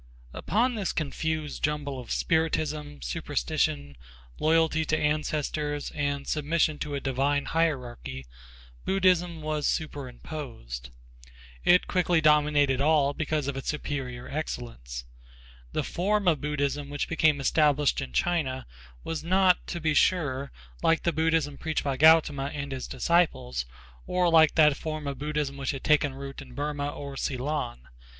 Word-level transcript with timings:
_Upon 0.33 0.73
this, 0.73 0.93
confused 0.93 1.63
jumble 1.63 1.99
of 1.99 2.09
spiritism, 2.11 3.03
superstition, 3.03 3.95
loyalty 4.39 4.83
to 4.83 4.97
ancestors 4.97 5.91
and 5.91 6.25
submission 6.27 6.79
to 6.79 6.95
a 6.95 6.99
divine 6.99 7.45
hierarchy 7.45 8.25
Buddhism 8.83 9.43
was 9.43 9.67
superimposed. 9.67 10.89
It 11.63 11.85
quickly 11.85 12.19
dominated 12.19 12.81
all 12.81 13.13
because 13.13 13.47
of 13.47 13.55
its 13.55 13.69
superior 13.69 14.27
excellence. 14.27 15.05
The 15.71 15.83
form 15.83 16.27
of 16.27 16.41
Buddhism 16.41 16.89
which 16.89 17.07
became 17.07 17.39
established 17.39 18.01
in 18.01 18.11
China 18.11 18.65
was 19.03 19.23
not, 19.23 19.67
to 19.67 19.79
be 19.79 19.93
sure, 19.93 20.51
like 20.81 21.03
the 21.03 21.13
Buddhism 21.13 21.59
preached 21.59 21.83
by 21.83 21.95
Gautama 21.95 22.45
and 22.55 22.71
his 22.71 22.87
disciples, 22.87 23.67
or 24.07 24.31
like 24.31 24.55
that 24.55 24.75
form 24.75 25.05
of 25.05 25.19
Buddhism 25.19 25.57
which 25.57 25.69
had 25.69 25.83
taken 25.83 26.15
root 26.15 26.41
in 26.41 26.55
Burma 26.55 26.89
or 26.89 27.15
Ceylon. 27.15 27.87